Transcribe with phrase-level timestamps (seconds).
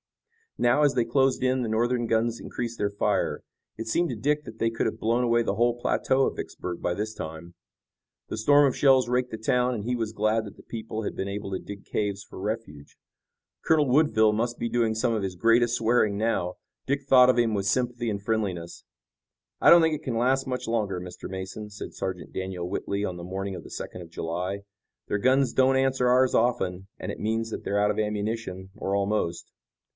[0.57, 3.43] Now, as they closed in the Northern guns increased their fire.
[3.77, 6.81] It seemed to Dick that they could have blown away the whole plateau of Vicksburg
[6.81, 7.53] by this time.
[8.27, 11.15] The storm of shells raked the town, and he was glad that the people had
[11.15, 12.97] been able to dig caves for refuge.
[13.63, 16.55] Colonel Woodville must be doing some of his greatest swearing now.
[16.87, 18.83] Dick thought of him with sympathy and friendliness.
[19.61, 21.29] "I don't think it can last much longer, Mr.
[21.29, 24.63] Mason," said Sergeant Daniel Whitley on the morning of the second of July.
[25.07, 28.95] "Their guns don't answer ours often and it means that they're out of ammunition, or
[28.95, 29.51] almost.